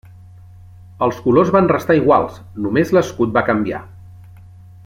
[1.07, 3.87] Els colors van restar iguals, només l'escut va canviar.